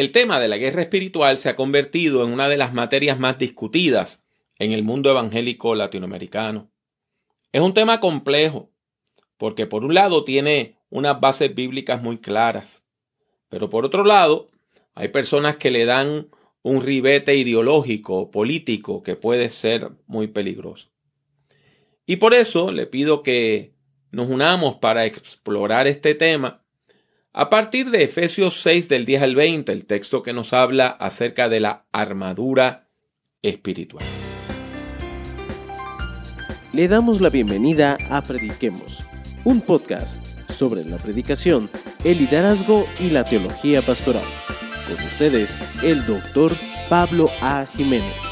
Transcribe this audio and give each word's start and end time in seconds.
El 0.00 0.12
tema 0.12 0.40
de 0.40 0.48
la 0.48 0.56
guerra 0.56 0.80
espiritual 0.80 1.36
se 1.36 1.50
ha 1.50 1.56
convertido 1.56 2.24
en 2.24 2.32
una 2.32 2.48
de 2.48 2.56
las 2.56 2.72
materias 2.72 3.18
más 3.18 3.36
discutidas 3.36 4.26
en 4.58 4.72
el 4.72 4.82
mundo 4.82 5.10
evangélico 5.10 5.74
latinoamericano. 5.74 6.70
Es 7.52 7.60
un 7.60 7.74
tema 7.74 8.00
complejo, 8.00 8.70
porque 9.36 9.66
por 9.66 9.84
un 9.84 9.92
lado 9.92 10.24
tiene 10.24 10.78
unas 10.88 11.20
bases 11.20 11.54
bíblicas 11.54 12.00
muy 12.00 12.16
claras, 12.16 12.86
pero 13.50 13.68
por 13.68 13.84
otro 13.84 14.02
lado 14.02 14.50
hay 14.94 15.08
personas 15.08 15.56
que 15.56 15.70
le 15.70 15.84
dan 15.84 16.30
un 16.62 16.82
ribete 16.82 17.36
ideológico, 17.36 18.30
político, 18.30 19.02
que 19.02 19.16
puede 19.16 19.50
ser 19.50 19.90
muy 20.06 20.28
peligroso. 20.28 20.88
Y 22.06 22.16
por 22.16 22.32
eso 22.32 22.70
le 22.72 22.86
pido 22.86 23.22
que 23.22 23.74
nos 24.12 24.30
unamos 24.30 24.76
para 24.76 25.04
explorar 25.04 25.86
este 25.86 26.14
tema 26.14 26.59
a 27.32 27.48
partir 27.48 27.90
de 27.90 28.02
Efesios 28.02 28.60
6 28.62 28.88
del 28.88 29.06
10 29.06 29.22
al 29.22 29.34
20, 29.34 29.72
el 29.72 29.84
texto 29.84 30.22
que 30.22 30.32
nos 30.32 30.52
habla 30.52 30.88
acerca 30.88 31.48
de 31.48 31.60
la 31.60 31.86
armadura 31.92 32.88
espiritual. 33.42 34.04
Le 36.72 36.88
damos 36.88 37.20
la 37.20 37.30
bienvenida 37.30 37.98
a 38.10 38.22
Prediquemos, 38.22 39.04
un 39.44 39.60
podcast 39.60 40.24
sobre 40.50 40.84
la 40.84 40.98
predicación, 40.98 41.70
el 42.04 42.18
liderazgo 42.18 42.86
y 42.98 43.10
la 43.10 43.24
teología 43.24 43.82
pastoral. 43.82 44.26
Con 44.86 45.04
ustedes, 45.04 45.56
el 45.82 46.04
doctor 46.06 46.52
Pablo 46.88 47.28
A. 47.40 47.64
Jiménez. 47.76 48.29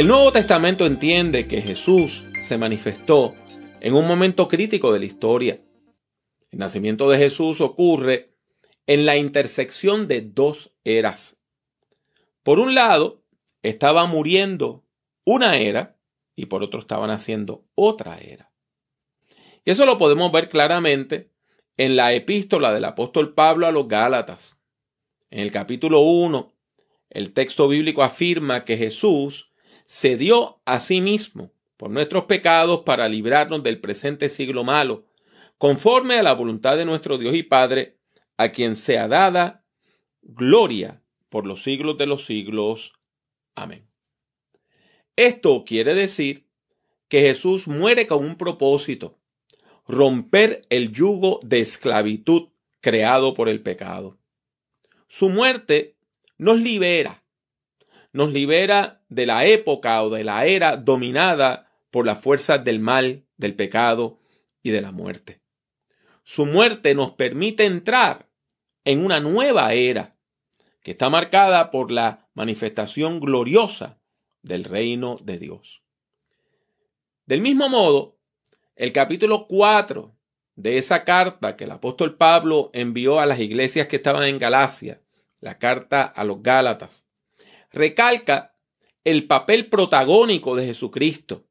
El 0.00 0.08
Nuevo 0.08 0.32
Testamento 0.32 0.86
entiende 0.86 1.46
que 1.46 1.60
Jesús 1.60 2.24
se 2.40 2.56
manifestó 2.56 3.34
en 3.82 3.92
un 3.92 4.08
momento 4.08 4.48
crítico 4.48 4.94
de 4.94 4.98
la 4.98 5.04
historia. 5.04 5.60
El 6.50 6.58
nacimiento 6.58 7.10
de 7.10 7.18
Jesús 7.18 7.60
ocurre 7.60 8.34
en 8.86 9.04
la 9.04 9.18
intersección 9.18 10.08
de 10.08 10.22
dos 10.22 10.74
eras. 10.84 11.42
Por 12.42 12.60
un 12.60 12.74
lado, 12.74 13.26
estaba 13.62 14.06
muriendo 14.06 14.86
una 15.26 15.58
era 15.58 15.98
y 16.34 16.46
por 16.46 16.62
otro 16.62 16.80
estaba 16.80 17.06
naciendo 17.06 17.66
otra 17.74 18.18
era. 18.20 18.50
Y 19.66 19.70
eso 19.70 19.84
lo 19.84 19.98
podemos 19.98 20.32
ver 20.32 20.48
claramente 20.48 21.30
en 21.76 21.96
la 21.96 22.14
epístola 22.14 22.72
del 22.72 22.86
apóstol 22.86 23.34
Pablo 23.34 23.66
a 23.66 23.70
los 23.70 23.86
Gálatas. 23.86 24.62
En 25.28 25.40
el 25.40 25.52
capítulo 25.52 26.00
1, 26.00 26.54
el 27.10 27.34
texto 27.34 27.68
bíblico 27.68 28.02
afirma 28.02 28.64
que 28.64 28.78
Jesús 28.78 29.49
se 29.90 30.16
dio 30.16 30.60
a 30.66 30.78
sí 30.78 31.00
mismo 31.00 31.50
por 31.76 31.90
nuestros 31.90 32.26
pecados 32.26 32.82
para 32.82 33.08
librarnos 33.08 33.64
del 33.64 33.80
presente 33.80 34.28
siglo 34.28 34.62
malo, 34.62 35.04
conforme 35.58 36.16
a 36.16 36.22
la 36.22 36.32
voluntad 36.32 36.76
de 36.76 36.84
nuestro 36.84 37.18
Dios 37.18 37.34
y 37.34 37.42
Padre, 37.42 37.98
a 38.36 38.52
quien 38.52 38.76
sea 38.76 39.08
dada 39.08 39.64
gloria 40.22 41.02
por 41.28 41.44
los 41.44 41.64
siglos 41.64 41.98
de 41.98 42.06
los 42.06 42.24
siglos. 42.24 42.92
Amén. 43.56 43.90
Esto 45.16 45.64
quiere 45.64 45.96
decir 45.96 46.46
que 47.08 47.22
Jesús 47.22 47.66
muere 47.66 48.06
con 48.06 48.24
un 48.24 48.36
propósito, 48.36 49.18
romper 49.88 50.62
el 50.70 50.92
yugo 50.92 51.40
de 51.42 51.62
esclavitud 51.62 52.50
creado 52.80 53.34
por 53.34 53.48
el 53.48 53.60
pecado. 53.60 54.20
Su 55.08 55.30
muerte 55.30 55.96
nos 56.38 56.60
libera 56.60 57.24
nos 58.12 58.32
libera 58.32 59.02
de 59.08 59.26
la 59.26 59.44
época 59.46 60.02
o 60.02 60.10
de 60.10 60.24
la 60.24 60.46
era 60.46 60.76
dominada 60.76 61.70
por 61.90 62.06
las 62.06 62.20
fuerzas 62.20 62.64
del 62.64 62.80
mal, 62.80 63.26
del 63.36 63.54
pecado 63.54 64.18
y 64.62 64.70
de 64.70 64.80
la 64.80 64.92
muerte. 64.92 65.40
Su 66.22 66.46
muerte 66.46 66.94
nos 66.94 67.12
permite 67.12 67.64
entrar 67.64 68.28
en 68.84 69.04
una 69.04 69.20
nueva 69.20 69.72
era 69.72 70.16
que 70.82 70.92
está 70.92 71.10
marcada 71.10 71.70
por 71.70 71.90
la 71.90 72.28
manifestación 72.34 73.20
gloriosa 73.20 74.00
del 74.42 74.64
reino 74.64 75.18
de 75.22 75.38
Dios. 75.38 75.82
Del 77.26 77.40
mismo 77.40 77.68
modo, 77.68 78.18
el 78.76 78.92
capítulo 78.92 79.46
4 79.46 80.16
de 80.56 80.78
esa 80.78 81.04
carta 81.04 81.56
que 81.56 81.64
el 81.64 81.70
apóstol 81.70 82.16
Pablo 82.16 82.70
envió 82.72 83.20
a 83.20 83.26
las 83.26 83.40
iglesias 83.40 83.88
que 83.88 83.96
estaban 83.96 84.24
en 84.24 84.38
Galacia, 84.38 85.02
la 85.40 85.58
carta 85.58 86.02
a 86.02 86.24
los 86.24 86.42
Gálatas, 86.42 87.09
recalca 87.70 88.56
el 89.04 89.26
papel 89.26 89.68
protagónico 89.68 90.56
de 90.56 90.66
Jesucristo 90.66 91.46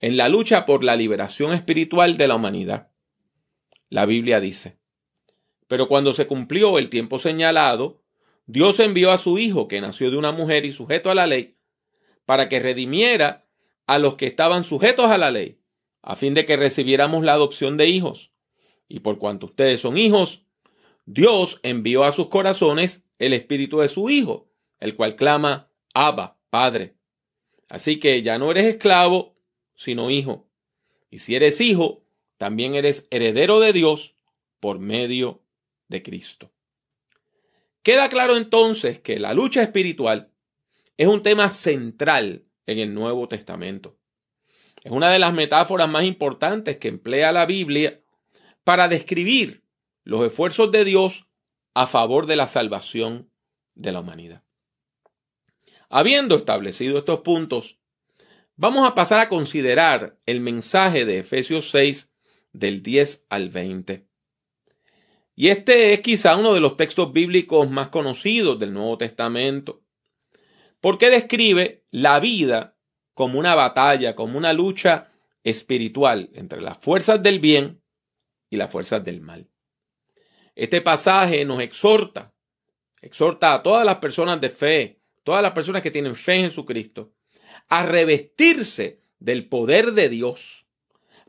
en 0.00 0.16
la 0.16 0.28
lucha 0.28 0.66
por 0.66 0.84
la 0.84 0.96
liberación 0.96 1.52
espiritual 1.52 2.16
de 2.16 2.28
la 2.28 2.36
humanidad. 2.36 2.90
La 3.88 4.06
Biblia 4.06 4.40
dice, 4.40 4.78
pero 5.68 5.88
cuando 5.88 6.12
se 6.12 6.26
cumplió 6.26 6.78
el 6.78 6.88
tiempo 6.90 7.18
señalado, 7.18 8.02
Dios 8.46 8.80
envió 8.80 9.10
a 9.12 9.18
su 9.18 9.38
Hijo, 9.38 9.68
que 9.68 9.80
nació 9.80 10.10
de 10.10 10.16
una 10.16 10.32
mujer 10.32 10.64
y 10.66 10.72
sujeto 10.72 11.10
a 11.10 11.14
la 11.14 11.26
ley, 11.26 11.56
para 12.26 12.48
que 12.48 12.60
redimiera 12.60 13.48
a 13.86 13.98
los 13.98 14.16
que 14.16 14.26
estaban 14.26 14.64
sujetos 14.64 15.06
a 15.06 15.18
la 15.18 15.30
ley, 15.30 15.60
a 16.02 16.16
fin 16.16 16.34
de 16.34 16.44
que 16.44 16.56
recibiéramos 16.56 17.24
la 17.24 17.34
adopción 17.34 17.76
de 17.76 17.86
hijos. 17.86 18.32
Y 18.88 19.00
por 19.00 19.18
cuanto 19.18 19.46
ustedes 19.46 19.80
son 19.80 19.96
hijos, 19.96 20.44
Dios 21.06 21.60
envió 21.62 22.04
a 22.04 22.12
sus 22.12 22.28
corazones 22.28 23.06
el 23.18 23.32
espíritu 23.32 23.80
de 23.80 23.88
su 23.88 24.10
Hijo, 24.10 24.51
el 24.82 24.96
cual 24.96 25.14
clama, 25.14 25.70
Abba, 25.94 26.40
Padre. 26.50 26.96
Así 27.68 28.00
que 28.00 28.20
ya 28.22 28.36
no 28.36 28.50
eres 28.50 28.64
esclavo, 28.64 29.36
sino 29.76 30.10
hijo. 30.10 30.48
Y 31.08 31.20
si 31.20 31.36
eres 31.36 31.60
hijo, 31.60 32.04
también 32.36 32.74
eres 32.74 33.06
heredero 33.12 33.60
de 33.60 33.72
Dios 33.72 34.16
por 34.58 34.80
medio 34.80 35.44
de 35.86 36.02
Cristo. 36.02 36.50
Queda 37.84 38.08
claro 38.08 38.36
entonces 38.36 38.98
que 38.98 39.20
la 39.20 39.34
lucha 39.34 39.62
espiritual 39.62 40.32
es 40.96 41.06
un 41.06 41.22
tema 41.22 41.52
central 41.52 42.44
en 42.66 42.80
el 42.80 42.92
Nuevo 42.92 43.28
Testamento. 43.28 43.96
Es 44.82 44.90
una 44.90 45.10
de 45.10 45.20
las 45.20 45.32
metáforas 45.32 45.88
más 45.88 46.02
importantes 46.02 46.78
que 46.78 46.88
emplea 46.88 47.30
la 47.30 47.46
Biblia 47.46 48.02
para 48.64 48.88
describir 48.88 49.62
los 50.02 50.26
esfuerzos 50.26 50.72
de 50.72 50.84
Dios 50.84 51.28
a 51.72 51.86
favor 51.86 52.26
de 52.26 52.34
la 52.34 52.48
salvación 52.48 53.30
de 53.76 53.92
la 53.92 54.00
humanidad. 54.00 54.42
Habiendo 55.94 56.36
establecido 56.36 56.96
estos 56.96 57.20
puntos, 57.20 57.78
vamos 58.56 58.88
a 58.88 58.94
pasar 58.94 59.20
a 59.20 59.28
considerar 59.28 60.18
el 60.24 60.40
mensaje 60.40 61.04
de 61.04 61.18
Efesios 61.18 61.68
6 61.68 62.14
del 62.54 62.82
10 62.82 63.26
al 63.28 63.50
20. 63.50 64.08
Y 65.34 65.48
este 65.48 65.92
es 65.92 66.00
quizá 66.00 66.34
uno 66.36 66.54
de 66.54 66.60
los 66.60 66.78
textos 66.78 67.12
bíblicos 67.12 67.70
más 67.70 67.90
conocidos 67.90 68.58
del 68.58 68.72
Nuevo 68.72 68.96
Testamento, 68.96 69.82
porque 70.80 71.10
describe 71.10 71.84
la 71.90 72.20
vida 72.20 72.78
como 73.12 73.38
una 73.38 73.54
batalla, 73.54 74.14
como 74.14 74.38
una 74.38 74.54
lucha 74.54 75.12
espiritual 75.44 76.30
entre 76.32 76.62
las 76.62 76.78
fuerzas 76.78 77.22
del 77.22 77.38
bien 77.38 77.82
y 78.48 78.56
las 78.56 78.72
fuerzas 78.72 79.04
del 79.04 79.20
mal. 79.20 79.50
Este 80.54 80.80
pasaje 80.80 81.44
nos 81.44 81.60
exhorta, 81.60 82.32
exhorta 83.02 83.52
a 83.52 83.62
todas 83.62 83.84
las 83.84 83.96
personas 83.96 84.40
de 84.40 84.48
fe, 84.48 85.01
todas 85.24 85.42
las 85.42 85.52
personas 85.52 85.82
que 85.82 85.90
tienen 85.90 86.16
fe 86.16 86.36
en 86.36 86.44
Jesucristo, 86.44 87.12
a 87.68 87.84
revestirse 87.84 89.00
del 89.18 89.48
poder 89.48 89.92
de 89.92 90.08
Dios 90.08 90.66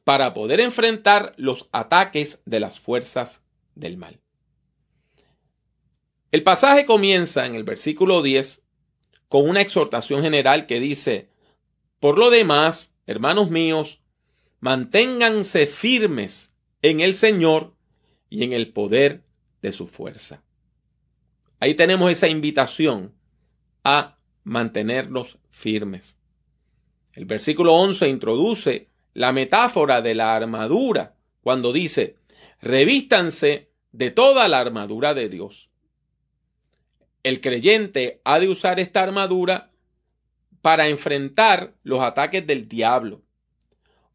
para 0.04 0.34
poder 0.34 0.60
enfrentar 0.60 1.34
los 1.38 1.70
ataques 1.72 2.42
de 2.46 2.60
las 2.60 2.80
fuerzas 2.80 3.46
del 3.76 3.98
mal. 3.98 4.20
El 6.32 6.44
pasaje 6.44 6.86
comienza 6.86 7.46
en 7.46 7.56
el 7.56 7.64
versículo 7.64 8.22
10 8.22 8.66
con 9.28 9.48
una 9.48 9.62
exhortación 9.62 10.22
general 10.22 10.66
que 10.66 10.80
dice, 10.80 11.30
por 12.00 12.18
lo 12.18 12.30
demás, 12.30 12.98
hermanos 13.06 13.50
míos, 13.50 14.02
manténganse 14.60 15.68
firmes 15.68 16.58
en 16.82 17.00
el 17.00 17.16
Señor 17.16 17.76
y 18.30 18.44
en 18.44 18.54
el 18.54 18.74
poder 18.74 19.24
de 19.62 19.72
su 19.72 19.88
fuerza. 19.88 20.44
Ahí 21.60 21.76
tenemos 21.76 22.12
esa 22.12 22.28
invitación 22.28 23.14
a 23.84 24.18
mantenernos 24.44 25.38
firmes. 25.52 26.18
El 27.14 27.26
versículo 27.26 27.74
11 27.76 28.08
introduce 28.10 28.90
la 29.14 29.32
metáfora 29.32 30.02
de 30.02 30.16
la 30.16 30.36
armadura 30.36 31.16
cuando 31.42 31.74
dice, 31.74 32.18
revístanse 32.62 33.70
de 33.92 34.12
toda 34.12 34.48
la 34.48 34.60
armadura 34.60 35.14
de 35.14 35.30
Dios. 35.30 35.70
El 37.22 37.40
creyente 37.40 38.22
ha 38.24 38.40
de 38.40 38.50
usar 38.50 38.80
esta 38.80 39.04
armadura 39.04 39.72
para 40.62 40.88
enfrentar 40.88 41.76
los 41.84 42.02
ataques 42.02 42.48
del 42.48 42.68
diablo. 42.68 43.22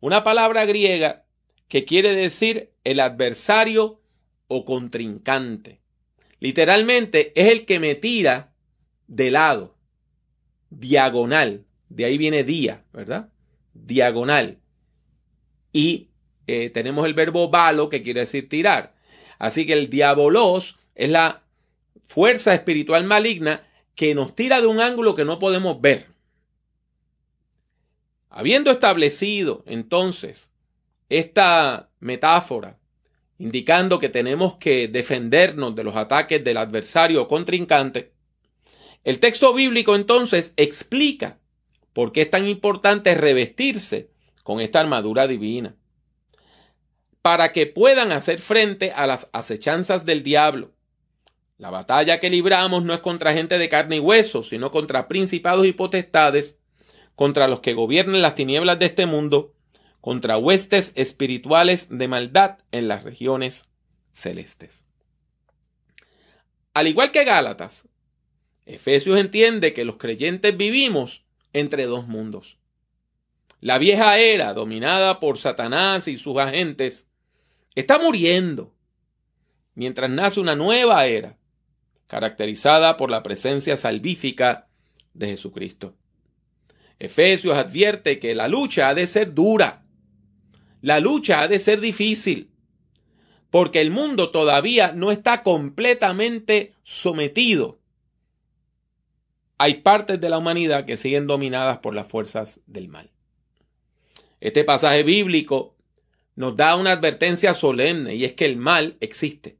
Una 0.01 0.25
palabra 0.25 0.65
griega 0.65 1.27
que 1.69 1.85
quiere 1.85 2.15
decir 2.15 2.73
el 2.85 3.01
adversario 3.01 4.01
o 4.47 4.65
contrincante. 4.65 5.81
Literalmente 6.41 7.33
es 7.41 7.53
el 7.53 7.67
que 7.67 7.79
me 7.79 7.95
tira 7.95 8.48
de 9.09 9.31
lado, 9.33 9.75
diagonal, 10.71 11.65
de 11.89 12.05
ahí 12.05 12.17
viene 12.19 12.45
día, 12.45 12.85
¿verdad? 12.93 13.31
diagonal. 13.87 14.59
Y 15.73 16.09
eh, 16.47 16.71
tenemos 16.71 17.07
el 17.07 17.15
verbo 17.15 17.51
balo, 17.51 17.89
que 17.89 18.03
quiere 18.03 18.21
decir 18.21 18.49
tirar. 18.49 18.91
Así 19.39 19.67
que 19.67 19.73
el 19.73 19.91
diabolos 19.91 20.79
es 20.95 21.11
la 21.11 21.43
fuerza 22.07 22.55
espiritual 22.55 23.05
maligna 23.05 23.65
que 23.95 24.15
nos 24.15 24.35
tira 24.35 24.61
de 24.61 24.67
un 24.67 24.81
ángulo 24.81 25.15
que 25.15 25.25
no 25.25 25.39
podemos 25.39 25.81
ver. 25.81 26.07
Habiendo 28.31 28.71
establecido 28.71 29.65
entonces 29.67 30.53
esta 31.09 31.91
metáfora, 31.99 32.79
indicando 33.39 33.99
que 33.99 34.09
tenemos 34.09 34.57
que 34.57 34.89
defendernos 34.89 35.75
de 35.75 35.85
los 35.85 35.97
ataques 35.97 36.43
del 36.45 36.57
adversario 36.57 37.23
o 37.23 37.29
contrincante, 37.29 38.13
el 39.05 39.21
texto 39.21 39.55
bíblico 39.55 39.95
entonces 39.95 40.53
explica 40.57 41.39
por 41.93 42.13
qué 42.13 42.23
es 42.23 42.31
tan 42.31 42.47
importante 42.47 43.15
revestirse 43.15 44.11
con 44.43 44.61
esta 44.61 44.81
armadura 44.81 45.27
divina, 45.27 45.77
para 47.23 47.53
que 47.53 47.67
puedan 47.67 48.13
hacer 48.13 48.41
frente 48.41 48.93
a 48.93 49.07
las 49.07 49.29
acechanzas 49.33 50.07
del 50.07 50.23
diablo. 50.23 50.73
La 51.59 51.71
batalla 51.71 52.21
que 52.21 52.31
libramos 52.31 52.85
no 52.85 52.95
es 52.95 53.01
contra 53.01 53.35
gente 53.35 53.59
de 53.59 53.69
carne 53.69 53.97
y 53.97 54.01
hueso, 54.01 54.43
sino 54.43 54.71
contra 54.71 55.09
principados 55.09 55.67
y 55.67 55.73
potestades, 55.73 56.61
contra 57.17 57.49
los 57.49 57.61
que 57.61 57.75
gobiernan 57.75 58.23
las 58.23 58.37
tinieblas 58.37 58.79
de 58.79 58.87
este 58.87 59.07
mundo, 59.07 59.55
contra 60.01 60.39
huestes 60.39 60.93
espirituales 60.95 61.89
de 61.91 62.07
maldad 62.07 62.59
en 62.71 62.87
las 62.87 63.03
regiones 63.03 63.69
celestes. 64.13 64.85
Al 66.75 66.87
igual 66.87 67.11
que 67.11 67.25
Gálatas, 67.25 67.89
Efesios 68.69 69.19
entiende 69.19 69.73
que 69.73 69.87
los 69.87 69.97
creyentes 69.97 70.55
vivimos 70.55 71.25
entre 71.55 71.87
dos 71.87 72.07
mundos. 72.07 72.59
La 73.63 73.79
vieja 73.79 74.19
era, 74.19 74.53
dominada 74.53 75.21
por 75.21 75.39
Satanás 75.39 76.07
y 76.07 76.19
sus 76.19 76.37
agentes, 76.37 77.11
está 77.75 77.99
muriendo, 77.99 78.75
mientras 79.75 80.11
nace 80.11 80.39
una 80.39 80.55
nueva 80.55 81.07
era, 81.07 81.39
caracterizada 82.09 82.99
por 82.99 83.11
la 83.11 83.23
presencia 83.23 83.79
salvífica 83.79 84.69
de 85.15 85.29
Jesucristo. 85.29 85.97
Efesios 86.99 87.57
advierte 87.57 88.19
que 88.19 88.35
la 88.35 88.49
lucha 88.49 88.91
ha 88.91 88.95
de 88.95 89.07
ser 89.07 89.33
dura, 89.33 89.87
la 90.83 91.01
lucha 91.01 91.41
ha 91.41 91.49
de 91.49 91.59
ser 91.59 91.81
difícil, 91.81 92.51
porque 93.49 93.81
el 93.81 93.91
mundo 93.91 94.31
todavía 94.31 94.93
no 94.93 95.11
está 95.11 95.43
completamente 95.43 96.75
sometido. 96.83 97.79
Hay 99.59 99.83
partes 99.83 100.21
de 100.21 100.29
la 100.29 100.39
humanidad 100.39 100.87
que 100.87 100.97
siguen 100.97 101.27
dominadas 101.27 101.79
por 101.79 101.95
las 101.95 102.07
fuerzas 102.07 102.61
del 102.67 102.89
mal. 102.89 103.11
Este 104.41 104.63
pasaje 104.63 105.03
bíblico 105.03 105.77
nos 106.37 106.55
da 106.55 106.77
una 106.77 106.93
advertencia 106.93 107.53
solemne 107.53 108.15
y 108.15 108.25
es 108.25 108.35
que 108.35 108.45
el 108.45 108.57
mal 108.57 108.97
existe. 109.01 109.59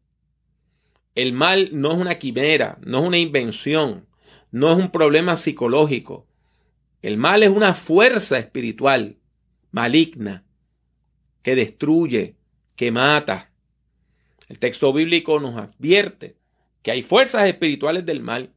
El 1.17 1.33
mal 1.33 1.71
no 1.73 1.91
es 1.93 1.99
una 1.99 2.17
quimera, 2.17 2.79
no 2.83 3.01
es 3.01 3.07
una 3.09 3.19
invención, 3.19 4.07
no 4.53 4.71
es 4.73 4.79
un 4.79 4.93
problema 4.93 5.35
psicológico. 5.35 6.29
El 7.03 7.17
mal 7.17 7.43
es 7.43 7.51
una 7.51 7.75
fuerza 7.75 8.39
espiritual 8.39 9.19
maligna 9.73 10.45
que 11.43 11.57
destruye, 11.57 12.37
que 12.77 12.93
mata. 12.93 13.51
El 14.49 14.61
texto 14.61 14.93
bíblico 14.93 15.41
nos 15.41 15.57
advierte 15.57 16.37
que 16.83 16.93
hay 16.93 17.03
fuerzas 17.03 17.49
espirituales 17.49 18.07
del 18.07 18.23
mal 18.23 18.55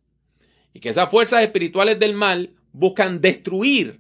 y 0.73 0.79
que 0.79 0.89
esas 0.89 1.09
fuerzas 1.09 1.44
espirituales 1.44 2.00
del 2.00 2.13
mal 2.13 2.53
buscan 2.73 3.21
destruir 3.21 4.00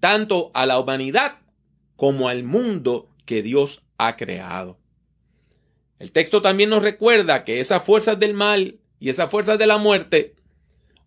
tanto 0.00 0.50
a 0.54 0.66
la 0.66 0.78
humanidad 0.78 1.38
como 1.96 2.28
al 2.28 2.44
mundo 2.44 3.08
que 3.24 3.42
Dios 3.42 3.82
ha 3.98 4.16
creado. 4.16 4.78
El 5.98 6.12
texto 6.12 6.42
también 6.42 6.70
nos 6.70 6.82
recuerda 6.82 7.44
que 7.44 7.60
esas 7.60 7.82
fuerzas 7.82 8.18
del 8.18 8.34
mal 8.34 8.78
y 9.00 9.08
esas 9.08 9.30
fuerzas 9.30 9.58
de 9.58 9.66
la 9.66 9.78
muerte 9.78 10.34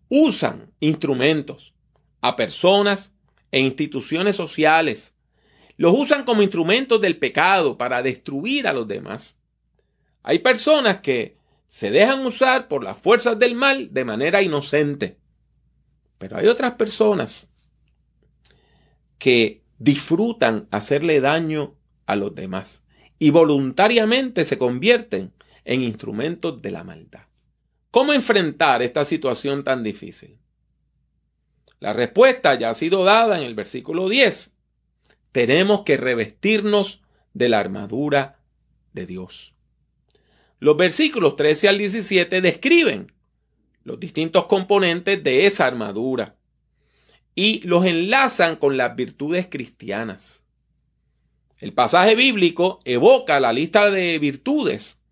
usan 0.08 0.72
instrumentos 0.80 1.74
a 2.20 2.36
personas 2.36 3.12
e 3.52 3.60
instituciones 3.60 4.36
sociales. 4.36 5.14
Los 5.76 5.94
usan 5.96 6.24
como 6.24 6.42
instrumentos 6.42 7.00
del 7.00 7.18
pecado 7.18 7.78
para 7.78 8.02
destruir 8.02 8.66
a 8.66 8.72
los 8.72 8.88
demás. 8.88 9.38
Hay 10.22 10.40
personas 10.40 10.98
que 10.98 11.37
se 11.68 11.90
dejan 11.90 12.24
usar 12.24 12.66
por 12.66 12.82
las 12.82 12.98
fuerzas 12.98 13.38
del 13.38 13.54
mal 13.54 13.92
de 13.92 14.04
manera 14.04 14.42
inocente. 14.42 15.18
Pero 16.18 16.38
hay 16.38 16.46
otras 16.46 16.74
personas 16.74 17.52
que 19.18 19.62
disfrutan 19.78 20.66
hacerle 20.70 21.20
daño 21.20 21.76
a 22.06 22.16
los 22.16 22.34
demás 22.34 22.84
y 23.18 23.30
voluntariamente 23.30 24.44
se 24.44 24.58
convierten 24.58 25.32
en 25.64 25.82
instrumentos 25.82 26.60
de 26.62 26.70
la 26.70 26.84
maldad. 26.84 27.26
¿Cómo 27.90 28.12
enfrentar 28.12 28.82
esta 28.82 29.04
situación 29.04 29.64
tan 29.64 29.82
difícil? 29.82 30.38
La 31.80 31.92
respuesta 31.92 32.54
ya 32.54 32.70
ha 32.70 32.74
sido 32.74 33.04
dada 33.04 33.38
en 33.38 33.44
el 33.44 33.54
versículo 33.54 34.08
10. 34.08 34.56
Tenemos 35.32 35.82
que 35.82 35.96
revestirnos 35.96 37.02
de 37.34 37.48
la 37.48 37.60
armadura 37.60 38.40
de 38.92 39.06
Dios. 39.06 39.54
Los 40.60 40.76
versículos 40.76 41.36
13 41.36 41.68
al 41.68 41.78
17 41.78 42.40
describen 42.40 43.12
los 43.84 44.00
distintos 44.00 44.46
componentes 44.46 45.22
de 45.22 45.46
esa 45.46 45.66
armadura 45.66 46.36
y 47.34 47.60
los 47.66 47.84
enlazan 47.84 48.56
con 48.56 48.76
las 48.76 48.96
virtudes 48.96 49.46
cristianas. 49.48 50.44
El 51.58 51.72
pasaje 51.72 52.16
bíblico 52.16 52.80
evoca 52.84 53.40
la 53.40 53.52
lista 53.52 53.90
de 53.90 54.18
virtudes 54.18 55.02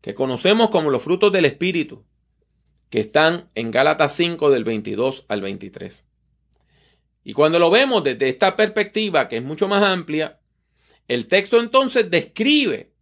que 0.00 0.14
conocemos 0.14 0.68
como 0.70 0.90
los 0.90 1.02
frutos 1.02 1.32
del 1.32 1.44
Espíritu, 1.44 2.04
que 2.90 3.00
están 3.00 3.48
en 3.54 3.70
Gálatas 3.70 4.14
5 4.16 4.50
del 4.50 4.64
22 4.64 5.26
al 5.28 5.40
23. 5.40 6.06
Y 7.24 7.32
cuando 7.32 7.58
lo 7.58 7.70
vemos 7.70 8.04
desde 8.04 8.28
esta 8.28 8.56
perspectiva, 8.56 9.28
que 9.28 9.38
es 9.38 9.42
mucho 9.42 9.66
más 9.66 9.82
amplia, 9.82 10.40
el 11.08 11.26
texto 11.26 11.58
entonces 11.58 12.10
describe 12.10 12.92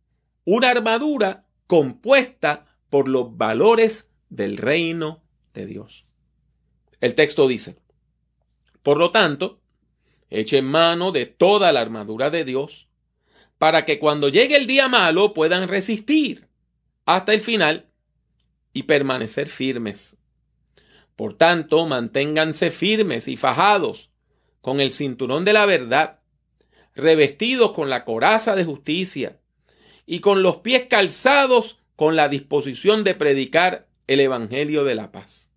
una 0.45 0.71
armadura 0.71 1.45
compuesta 1.67 2.67
por 2.91 3.09
los 3.09 3.37
valores 3.37 4.13
del 4.29 4.57
reino 4.57 5.23
de 5.55 5.67
Dios. 5.67 6.07
El 7.01 7.15
texto 7.15 7.49
dice, 7.49 7.79
por 8.83 8.97
lo 8.97 9.11
tanto, 9.11 9.61
echen 10.31 10.65
mano 10.65 11.13
de 11.13 11.27
toda 11.27 11.73
la 11.73 11.81
armadura 11.81 12.31
de 12.31 12.45
Dios, 12.45 12.89
para 13.59 13.85
que 13.85 13.99
cuando 13.99 14.29
llegue 14.29 14.57
el 14.57 14.67
día 14.67 14.89
malo 14.89 15.35
puedan 15.35 15.69
resistir 15.69 16.49
hasta 17.05 17.33
el 17.33 17.41
final 17.41 17.91
y 18.73 18.85
permanecer 18.85 19.49
firmes. 19.49 20.17
Por 21.17 21.35
tanto, 21.35 21.87
manténganse 21.87 22.71
firmes 22.71 23.29
y 23.29 23.37
fajados 23.37 24.11
con 24.61 24.81
el 24.81 24.93
cinturón 24.93 25.45
de 25.45 25.53
la 25.53 25.67
verdad, 25.67 26.21
revestidos 26.95 27.73
con 27.73 27.91
la 27.91 28.05
coraza 28.05 28.55
de 28.55 28.65
justicia 28.65 29.42
y 30.07 30.21
con 30.21 30.43
los 30.43 30.59
pies 30.59 30.85
calzados 30.89 31.81
con 31.97 32.17
la 32.17 32.29
disposición 32.29 33.05
de 33.05 33.15
predicar 33.15 33.89
el 34.07 34.21
Evangelio 34.21 34.85
de 34.85 34.95
la 34.95 35.13
paz. 35.13 35.51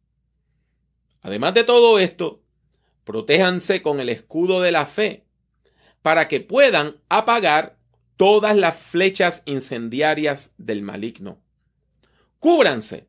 Además 1.21 1.53
de 1.53 1.63
todo 1.63 1.99
esto, 1.99 2.41
protéjanse 3.03 3.81
con 3.81 3.99
el 3.99 4.09
escudo 4.09 4.61
de 4.61 4.71
la 4.71 4.85
fe, 4.85 5.25
para 6.01 6.27
que 6.27 6.39
puedan 6.39 6.97
apagar 7.09 7.77
todas 8.15 8.55
las 8.55 8.77
flechas 8.77 9.41
incendiarias 9.45 10.53
del 10.57 10.83
maligno. 10.83 11.39
Cúbranse 12.39 13.07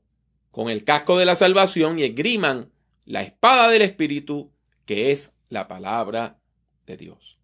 con 0.50 0.70
el 0.70 0.84
casco 0.84 1.18
de 1.18 1.26
la 1.26 1.36
salvación 1.36 1.98
y 1.98 2.04
esgriman 2.04 2.72
la 3.04 3.22
espada 3.22 3.68
del 3.68 3.82
Espíritu, 3.82 4.50
que 4.86 5.12
es 5.12 5.36
la 5.50 5.68
palabra 5.68 6.38
de 6.86 6.96
Dios. 6.96 7.38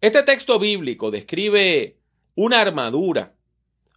Este 0.00 0.22
texto 0.24 0.58
bíblico 0.58 1.10
describe 1.10 1.98
una 2.36 2.60
armadura 2.60 3.34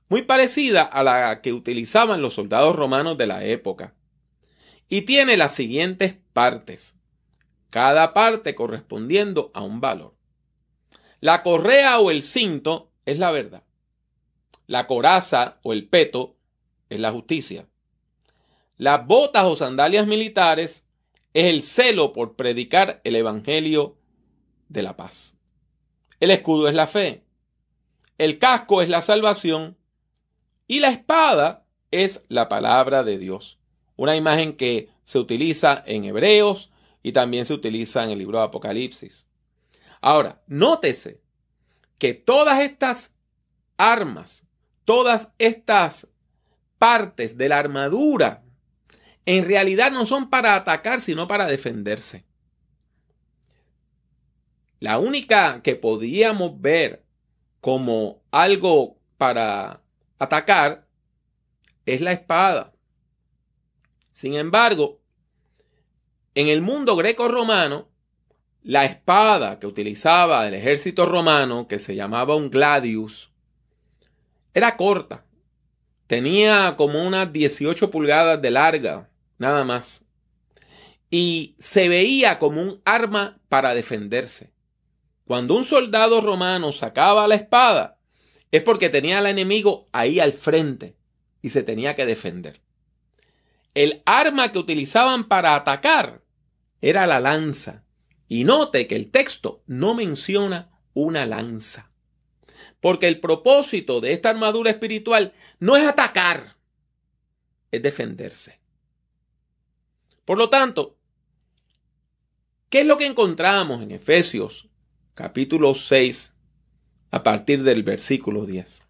muy 0.07 0.23
parecida 0.23 0.81
a 0.81 1.03
la 1.03 1.41
que 1.41 1.53
utilizaban 1.53 2.23
los 2.23 2.33
soldados 2.33 2.75
romanos 2.75 3.17
de 3.17 3.27
la 3.27 3.45
época. 3.45 3.93
Y 4.87 5.03
tiene 5.03 5.37
las 5.37 5.53
siguientes 5.53 6.15
partes, 6.33 6.97
cada 7.69 8.13
parte 8.15 8.55
correspondiendo 8.55 9.51
a 9.53 9.61
un 9.61 9.81
valor. 9.81 10.15
La 11.19 11.43
correa 11.43 11.99
o 11.99 12.09
el 12.09 12.23
cinto 12.23 12.91
es 13.05 13.19
la 13.19 13.29
verdad. 13.29 13.63
La 14.65 14.87
coraza 14.87 15.59
o 15.61 15.73
el 15.73 15.87
peto 15.87 16.37
es 16.89 16.99
la 16.99 17.11
justicia. 17.11 17.67
Las 18.77 19.05
botas 19.05 19.43
o 19.43 19.55
sandalias 19.55 20.07
militares 20.07 20.87
es 21.33 21.45
el 21.45 21.61
celo 21.61 22.13
por 22.13 22.35
predicar 22.35 23.01
el 23.03 23.15
Evangelio 23.15 23.97
de 24.69 24.81
la 24.81 24.95
paz. 24.95 25.37
El 26.19 26.31
escudo 26.31 26.67
es 26.67 26.73
la 26.73 26.87
fe. 26.87 27.23
El 28.19 28.37
casco 28.37 28.81
es 28.81 28.89
la 28.89 29.01
salvación. 29.01 29.77
Y 30.67 30.81
la 30.81 30.89
espada 30.89 31.65
es 31.89 32.25
la 32.27 32.49
palabra 32.49 33.03
de 33.03 33.17
Dios. 33.17 33.57
Una 33.95 34.15
imagen 34.15 34.55
que 34.55 34.89
se 35.05 35.17
utiliza 35.17 35.81
en 35.87 36.03
Hebreos 36.03 36.69
y 37.01 37.13
también 37.13 37.45
se 37.45 37.53
utiliza 37.53 38.03
en 38.03 38.11
el 38.11 38.19
libro 38.19 38.37
de 38.37 38.43
Apocalipsis. 38.43 39.25
Ahora, 40.01 40.41
nótese 40.47 41.21
que 41.97 42.13
todas 42.13 42.59
estas 42.59 43.15
armas, 43.77 44.45
todas 44.83 45.33
estas 45.37 46.09
partes 46.77 47.37
de 47.37 47.49
la 47.49 47.57
armadura, 47.57 48.43
en 49.25 49.45
realidad 49.45 49.91
no 49.91 50.05
son 50.05 50.29
para 50.29 50.55
atacar, 50.55 50.99
sino 50.99 51.27
para 51.27 51.47
defenderse. 51.47 52.25
La 54.81 54.99
única 54.99 55.61
que 55.61 55.75
podíamos 55.75 56.59
ver 56.59 57.08
como 57.61 58.21
algo 58.31 58.97
para 59.17 59.81
atacar 60.17 60.87
es 61.85 62.01
la 62.01 62.11
espada. 62.11 62.73
Sin 64.13 64.35
embargo, 64.35 64.99
en 66.35 66.47
el 66.47 66.61
mundo 66.61 66.95
greco-romano, 66.95 67.89
la 68.63 68.85
espada 68.85 69.59
que 69.59 69.67
utilizaba 69.67 70.47
el 70.47 70.53
ejército 70.53 71.05
romano, 71.05 71.67
que 71.67 71.79
se 71.79 71.95
llamaba 71.95 72.35
un 72.35 72.49
gladius, 72.49 73.31
era 74.53 74.75
corta. 74.77 75.25
Tenía 76.07 76.75
como 76.75 77.05
unas 77.05 77.31
18 77.31 77.91
pulgadas 77.91 78.41
de 78.41 78.51
larga, 78.51 79.09
nada 79.37 79.63
más. 79.63 80.05
Y 81.09 81.55
se 81.59 81.87
veía 81.87 82.39
como 82.39 82.61
un 82.61 82.81
arma 82.83 83.39
para 83.47 83.73
defenderse. 83.73 84.51
Cuando 85.29 85.53
un 85.53 85.63
soldado 85.63 86.21
romano 86.21 86.71
sacaba 86.71 87.27
la 87.27 87.35
espada, 87.35 87.99
es 88.49 88.63
porque 88.63 88.89
tenía 88.89 89.19
al 89.19 89.27
enemigo 89.27 89.87
ahí 89.91 90.19
al 90.19 90.33
frente 90.33 90.97
y 91.43 91.51
se 91.51 91.61
tenía 91.61 91.93
que 91.93 92.07
defender. 92.07 92.61
El 93.75 94.01
arma 94.07 94.51
que 94.51 94.57
utilizaban 94.57 95.27
para 95.27 95.53
atacar 95.53 96.23
era 96.81 97.05
la 97.05 97.19
lanza. 97.19 97.85
Y 98.27 98.43
note 98.43 98.87
que 98.87 98.95
el 98.95 99.11
texto 99.11 99.61
no 99.67 99.93
menciona 99.93 100.71
una 100.95 101.27
lanza. 101.27 101.91
Porque 102.79 103.07
el 103.07 103.19
propósito 103.19 104.01
de 104.01 104.13
esta 104.13 104.31
armadura 104.31 104.71
espiritual 104.71 105.33
no 105.59 105.77
es 105.77 105.87
atacar, 105.87 106.55
es 107.69 107.83
defenderse. 107.83 108.59
Por 110.25 110.39
lo 110.39 110.49
tanto, 110.49 110.97
¿qué 112.71 112.81
es 112.81 112.87
lo 112.87 112.97
que 112.97 113.05
encontramos 113.05 113.83
en 113.83 113.91
Efesios 113.91 114.69
capítulo 115.19 115.75
6, 115.75 116.33
a 117.11 117.23
partir 117.23 117.63
del 117.63 117.83
versículo 117.83 118.45
10. 118.45 118.83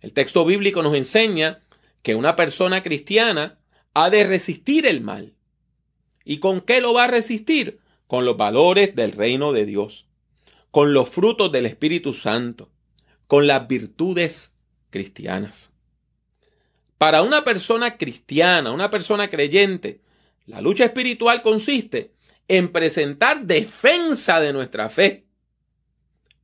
El 0.00 0.12
texto 0.12 0.44
bíblico 0.44 0.82
nos 0.82 0.96
enseña 0.96 1.62
que 2.02 2.16
una 2.16 2.34
persona 2.34 2.82
cristiana 2.82 3.60
ha 3.94 4.10
de 4.10 4.26
resistir 4.26 4.84
el 4.84 5.00
mal. 5.00 5.36
¿Y 6.24 6.38
con 6.38 6.60
qué 6.60 6.80
lo 6.80 6.92
va 6.92 7.04
a 7.04 7.06
resistir? 7.06 7.78
Con 8.08 8.24
los 8.24 8.36
valores 8.36 8.96
del 8.96 9.12
reino 9.12 9.52
de 9.52 9.64
Dios, 9.64 10.08
con 10.72 10.92
los 10.92 11.08
frutos 11.08 11.52
del 11.52 11.66
Espíritu 11.66 12.12
Santo, 12.12 12.72
con 13.28 13.46
las 13.46 13.68
virtudes 13.68 14.56
cristianas. 14.90 15.72
Para 16.98 17.22
una 17.22 17.44
persona 17.44 17.96
cristiana, 17.96 18.72
una 18.72 18.90
persona 18.90 19.30
creyente, 19.30 20.00
la 20.46 20.60
lucha 20.60 20.86
espiritual 20.86 21.42
consiste 21.42 22.13
en 22.48 22.72
presentar 22.72 23.44
defensa 23.44 24.40
de 24.40 24.52
nuestra 24.52 24.88
fe 24.88 25.26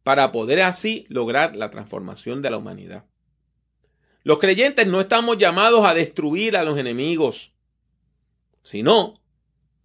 para 0.02 0.32
poder 0.32 0.62
así 0.62 1.06
lograr 1.08 1.56
la 1.56 1.70
transformación 1.70 2.42
de 2.42 2.50
la 2.50 2.56
humanidad. 2.56 3.04
Los 4.22 4.38
creyentes 4.38 4.86
no 4.86 5.00
estamos 5.00 5.38
llamados 5.38 5.84
a 5.86 5.94
destruir 5.94 6.56
a 6.56 6.64
los 6.64 6.78
enemigos, 6.78 7.52
sino 8.62 9.20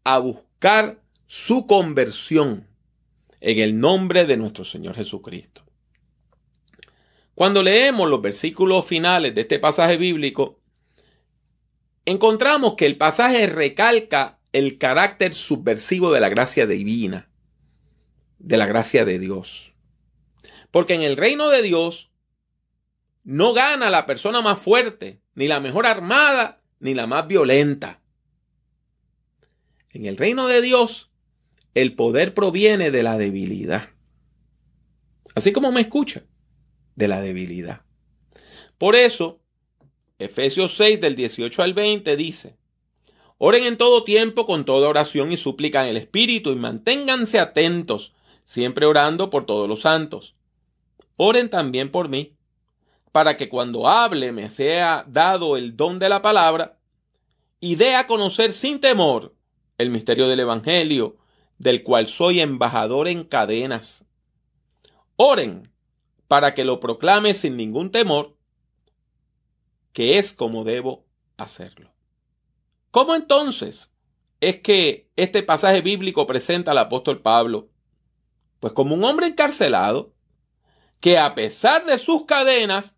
a 0.04 0.20
buscar 0.20 1.02
su 1.26 1.66
conversión 1.66 2.68
en 3.40 3.60
el 3.60 3.80
nombre 3.80 4.26
de 4.26 4.38
nuestro 4.38 4.64
Señor 4.64 4.96
Jesucristo. 4.96 5.64
Cuando 7.34 7.62
leemos 7.62 8.10
los 8.10 8.22
versículos 8.22 8.86
finales 8.86 9.36
de 9.36 9.42
este 9.42 9.60
pasaje 9.60 9.98
bíblico, 9.98 10.60
encontramos 12.06 12.76
que 12.76 12.86
el 12.86 12.98
pasaje 12.98 13.48
recalca 13.48 14.35
el 14.56 14.78
carácter 14.78 15.34
subversivo 15.34 16.14
de 16.14 16.22
la 16.22 16.30
gracia 16.30 16.66
divina, 16.66 17.30
de 18.40 18.56
la 18.56 18.66
gracia 18.66 19.04
de 19.04 19.20
Dios. 19.20 19.74
Porque 20.72 20.94
en 20.94 21.02
el 21.02 21.18
reino 21.18 21.50
de 21.50 21.62
Dios 21.62 22.14
no 23.26 23.52
gana 23.52 23.90
la 23.90 24.06
persona 24.06 24.40
más 24.40 24.62
fuerte, 24.62 25.20
ni 25.34 25.50
la 25.50 25.60
mejor 25.60 25.86
armada, 25.86 26.62
ni 26.80 26.94
la 26.94 27.06
más 27.06 27.28
violenta. 27.28 28.02
En 29.90 30.06
el 30.06 30.16
reino 30.16 30.48
de 30.48 30.62
Dios, 30.62 31.12
el 31.74 31.94
poder 31.94 32.34
proviene 32.34 32.92
de 32.92 33.04
la 33.04 33.18
debilidad. 33.18 33.90
Así 35.36 35.52
como 35.52 35.74
me 35.74 35.82
escucha, 35.82 36.24
de 36.96 37.10
la 37.10 37.20
debilidad. 37.20 37.82
Por 38.78 38.96
eso, 38.96 39.42
Efesios 40.18 40.78
6 40.78 41.02
del 41.02 41.18
18 41.18 41.62
al 41.62 41.74
20 41.74 42.16
dice, 42.16 42.56
Oren 43.38 43.66
en 43.66 43.78
todo 43.78 44.04
tiempo 44.04 44.46
con 44.46 44.64
toda 44.64 44.88
oración 44.88 45.34
y 45.34 45.38
súplica 45.38 45.84
en 45.84 45.90
el 45.90 45.98
Espíritu 45.98 46.52
y 46.52 46.56
manténganse 46.56 47.40
atentos, 47.40 48.14
siempre 48.46 48.86
orando 48.86 49.30
por 49.30 49.46
todos 49.46 49.68
los 49.68 49.82
santos. 49.82 50.36
Oren 51.18 51.50
también 51.50 51.92
por 51.92 52.08
mí, 52.08 52.36
para 53.12 53.36
que 53.36 53.50
cuando 53.50 53.88
hable 53.88 54.32
me 54.32 54.50
sea 54.50 55.06
dado 55.08 55.58
el 55.58 55.76
don 55.76 56.00
de 56.00 56.10
la 56.10 56.22
palabra 56.22 56.78
y 57.60 57.76
dé 57.76 57.96
a 57.96 58.08
conocer 58.08 58.54
sin 58.54 58.80
temor 58.80 59.36
el 59.78 59.90
misterio 59.90 60.28
del 60.28 60.42
Evangelio, 60.42 61.18
del 61.58 61.84
cual 61.84 62.08
soy 62.08 62.40
embajador 62.40 63.08
en 63.08 63.24
cadenas. 63.24 64.06
Oren 65.18 65.72
para 66.28 66.54
que 66.54 66.64
lo 66.66 66.80
proclame 66.80 67.34
sin 67.34 67.56
ningún 67.58 67.92
temor, 67.92 68.36
que 69.94 70.18
es 70.18 70.34
como 70.34 70.64
debo 70.64 71.06
hacerlo. 71.38 71.95
¿Cómo 72.96 73.14
entonces 73.14 73.94
es 74.40 74.62
que 74.62 75.12
este 75.18 75.44
pasaje 75.44 75.82
bíblico 75.82 76.26
presenta 76.26 76.72
al 76.72 76.78
apóstol 76.78 77.22
Pablo? 77.22 77.68
Pues 78.62 78.72
como 78.72 78.96
un 78.96 79.04
hombre 79.04 79.28
encarcelado 79.28 80.14
que 81.02 81.18
a 81.18 81.36
pesar 81.36 81.86
de 81.86 81.98
sus 81.98 82.24
cadenas 82.24 82.98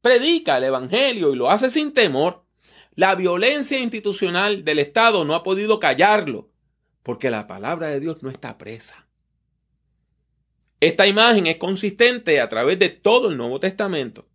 predica 0.00 0.56
el 0.56 0.64
Evangelio 0.64 1.34
y 1.34 1.36
lo 1.36 1.50
hace 1.50 1.68
sin 1.70 1.92
temor. 1.92 2.46
La 2.94 3.14
violencia 3.14 3.78
institucional 3.78 4.64
del 4.64 4.78
Estado 4.78 5.22
no 5.26 5.34
ha 5.34 5.42
podido 5.42 5.78
callarlo 5.78 6.48
porque 7.02 7.30
la 7.30 7.46
palabra 7.46 7.88
de 7.88 8.00
Dios 8.00 8.22
no 8.22 8.30
está 8.30 8.56
presa. 8.56 9.06
Esta 10.80 11.06
imagen 11.06 11.46
es 11.46 11.58
consistente 11.58 12.40
a 12.40 12.48
través 12.48 12.78
de 12.78 12.88
todo 12.88 13.28
el 13.28 13.36
Nuevo 13.36 13.60
Testamento. 13.60 14.29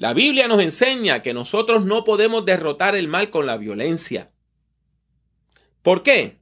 La 0.00 0.14
Biblia 0.14 0.48
nos 0.48 0.62
enseña 0.62 1.20
que 1.20 1.34
nosotros 1.34 1.84
no 1.84 2.04
podemos 2.04 2.46
derrotar 2.46 2.96
el 2.96 3.06
mal 3.06 3.28
con 3.28 3.44
la 3.44 3.58
violencia. 3.58 4.32
¿Por 5.82 6.02
qué? 6.02 6.40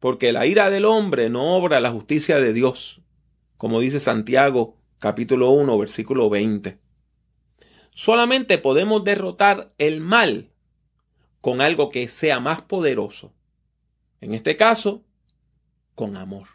Porque 0.00 0.32
la 0.32 0.46
ira 0.46 0.68
del 0.68 0.84
hombre 0.84 1.30
no 1.30 1.54
obra 1.54 1.78
la 1.78 1.92
justicia 1.92 2.40
de 2.40 2.52
Dios, 2.52 3.02
como 3.56 3.78
dice 3.78 4.00
Santiago 4.00 4.78
capítulo 4.98 5.50
1 5.50 5.78
versículo 5.78 6.28
20. 6.28 6.80
Solamente 7.92 8.58
podemos 8.58 9.04
derrotar 9.04 9.72
el 9.78 10.00
mal 10.00 10.50
con 11.40 11.60
algo 11.60 11.88
que 11.90 12.08
sea 12.08 12.40
más 12.40 12.62
poderoso. 12.62 13.32
En 14.20 14.34
este 14.34 14.56
caso, 14.56 15.04
con 15.94 16.16
amor. 16.16 16.48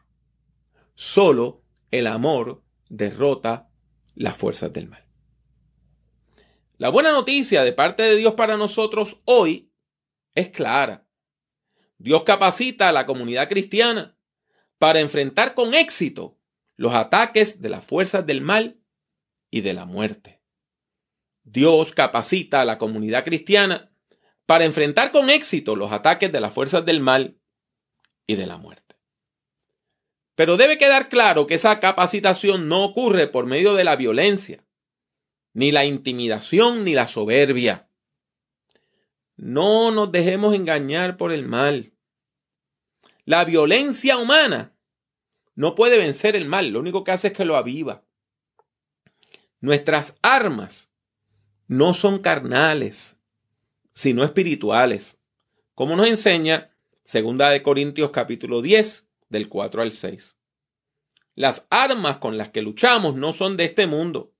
Solo 0.93 1.61
el 1.89 2.05
amor 2.05 2.61
derrota 2.89 3.69
las 4.13 4.35
fuerzas 4.35 4.73
del 4.73 4.89
mal. 4.89 5.10
La 6.81 6.89
buena 6.89 7.11
noticia 7.11 7.63
de 7.63 7.73
parte 7.73 8.01
de 8.01 8.15
Dios 8.15 8.33
para 8.33 8.57
nosotros 8.57 9.21
hoy 9.25 9.71
es 10.33 10.49
clara. 10.49 11.07
Dios 11.99 12.23
capacita 12.23 12.89
a 12.89 12.91
la 12.91 13.05
comunidad 13.05 13.47
cristiana 13.47 14.17
para 14.79 14.99
enfrentar 14.99 15.53
con 15.53 15.75
éxito 15.75 16.39
los 16.77 16.95
ataques 16.95 17.61
de 17.61 17.69
las 17.69 17.85
fuerzas 17.85 18.25
del 18.25 18.41
mal 18.41 18.81
y 19.51 19.61
de 19.61 19.75
la 19.75 19.85
muerte. 19.85 20.41
Dios 21.43 21.91
capacita 21.91 22.61
a 22.61 22.65
la 22.65 22.79
comunidad 22.79 23.25
cristiana 23.25 23.93
para 24.47 24.65
enfrentar 24.65 25.11
con 25.11 25.29
éxito 25.29 25.75
los 25.75 25.91
ataques 25.91 26.31
de 26.31 26.39
las 26.39 26.51
fuerzas 26.51 26.83
del 26.83 26.99
mal 26.99 27.39
y 28.25 28.37
de 28.37 28.47
la 28.47 28.57
muerte. 28.57 28.95
Pero 30.33 30.57
debe 30.57 30.79
quedar 30.79 31.09
claro 31.09 31.45
que 31.45 31.53
esa 31.53 31.79
capacitación 31.79 32.67
no 32.67 32.83
ocurre 32.83 33.27
por 33.27 33.45
medio 33.45 33.75
de 33.75 33.83
la 33.83 33.95
violencia, 33.95 34.65
ni 35.53 35.71
la 35.71 35.85
intimidación, 35.85 36.83
ni 36.83 36.93
la 36.93 37.07
soberbia. 37.07 37.87
No 39.35 39.91
nos 39.91 40.11
dejemos 40.11 40.55
engañar 40.55 41.17
por 41.17 41.31
el 41.31 41.47
mal. 41.47 41.93
La 43.25 43.45
violencia 43.45 44.17
humana 44.17 44.75
no 45.55 45.75
puede 45.75 45.97
vencer 45.97 46.35
el 46.35 46.45
mal, 46.45 46.69
lo 46.69 46.79
único 46.79 47.03
que 47.03 47.11
hace 47.11 47.27
es 47.27 47.33
que 47.33 47.45
lo 47.45 47.55
aviva. 47.55 48.03
Nuestras 49.59 50.17
armas 50.21 50.91
no 51.67 51.93
son 51.93 52.19
carnales, 52.19 53.17
sino 53.93 54.23
espirituales, 54.23 55.21
como 55.75 55.95
nos 55.95 56.07
enseña 56.07 56.71
2 57.11 57.37
de 57.51 57.61
Corintios 57.61 58.11
capítulo 58.11 58.61
10, 58.61 59.09
del 59.29 59.49
4 59.49 59.81
al 59.81 59.93
6. 59.93 60.37
Las 61.35 61.67
armas 61.69 62.17
con 62.17 62.37
las 62.37 62.49
que 62.49 62.61
luchamos 62.61 63.15
no 63.15 63.33
son 63.33 63.57
de 63.57 63.65
este 63.65 63.87
mundo, 63.87 64.33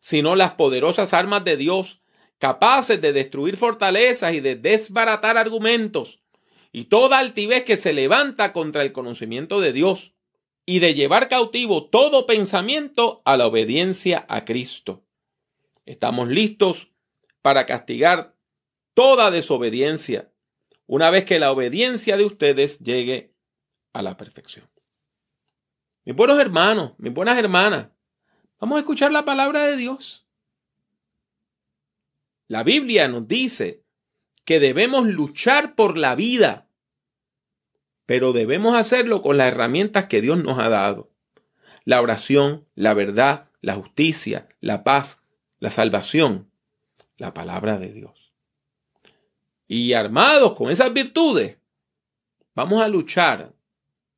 sino 0.00 0.34
las 0.34 0.52
poderosas 0.52 1.14
armas 1.14 1.44
de 1.44 1.56
Dios, 1.56 2.02
capaces 2.38 3.00
de 3.00 3.12
destruir 3.12 3.56
fortalezas 3.56 4.34
y 4.34 4.40
de 4.40 4.56
desbaratar 4.56 5.36
argumentos 5.36 6.22
y 6.72 6.84
toda 6.84 7.18
altivez 7.18 7.64
que 7.64 7.76
se 7.76 7.92
levanta 7.92 8.52
contra 8.52 8.82
el 8.82 8.92
conocimiento 8.92 9.60
de 9.60 9.72
Dios 9.72 10.14
y 10.66 10.78
de 10.78 10.94
llevar 10.94 11.28
cautivo 11.28 11.88
todo 11.88 12.26
pensamiento 12.26 13.22
a 13.24 13.36
la 13.36 13.46
obediencia 13.46 14.24
a 14.28 14.44
Cristo. 14.44 15.04
Estamos 15.84 16.28
listos 16.28 16.92
para 17.42 17.66
castigar 17.66 18.36
toda 18.94 19.30
desobediencia 19.30 20.32
una 20.86 21.10
vez 21.10 21.24
que 21.24 21.38
la 21.38 21.52
obediencia 21.52 22.16
de 22.16 22.24
ustedes 22.24 22.80
llegue 22.80 23.34
a 23.92 24.02
la 24.02 24.16
perfección. 24.16 24.68
Mis 26.04 26.16
buenos 26.16 26.40
hermanos, 26.40 26.92
mis 26.98 27.12
buenas 27.12 27.38
hermanas, 27.38 27.88
vamos 28.60 28.76
a 28.76 28.80
escuchar 28.80 29.10
la 29.10 29.24
palabra 29.24 29.64
de 29.64 29.76
Dios. 29.76 30.26
La 32.46 32.62
Biblia 32.62 33.08
nos 33.08 33.26
dice 33.26 33.82
que 34.44 34.60
debemos 34.60 35.06
luchar 35.06 35.74
por 35.74 35.96
la 35.96 36.14
vida, 36.14 36.68
pero 38.06 38.32
debemos 38.32 38.74
hacerlo 38.74 39.22
con 39.22 39.38
las 39.38 39.48
herramientas 39.48 40.06
que 40.06 40.20
Dios 40.20 40.42
nos 40.42 40.58
ha 40.58 40.68
dado. 40.68 41.10
La 41.84 42.00
oración, 42.00 42.66
la 42.74 42.92
verdad, 42.92 43.48
la 43.60 43.74
justicia, 43.74 44.48
la 44.60 44.84
paz, 44.84 45.22
la 45.58 45.70
salvación, 45.70 46.50
la 47.16 47.32
palabra 47.32 47.78
de 47.78 47.92
Dios. 47.92 48.34
Y 49.68 49.92
armados 49.92 50.54
con 50.54 50.70
esas 50.70 50.92
virtudes, 50.92 51.58
vamos 52.54 52.82
a 52.82 52.88
luchar, 52.88 53.54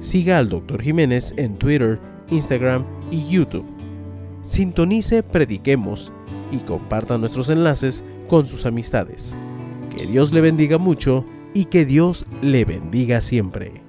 Siga 0.00 0.38
al 0.38 0.48
Dr. 0.48 0.80
Jiménez 0.80 1.34
en 1.36 1.58
Twitter, 1.58 2.00
Instagram 2.30 2.97
y 3.10 3.26
YouTube. 3.28 3.66
Sintonice 4.42 5.22
Prediquemos 5.22 6.12
y 6.50 6.58
comparta 6.58 7.18
nuestros 7.18 7.50
enlaces 7.50 8.04
con 8.28 8.46
sus 8.46 8.66
amistades. 8.66 9.36
Que 9.94 10.06
Dios 10.06 10.32
le 10.32 10.40
bendiga 10.40 10.78
mucho 10.78 11.24
y 11.54 11.66
que 11.66 11.84
Dios 11.84 12.24
le 12.42 12.64
bendiga 12.64 13.20
siempre. 13.20 13.88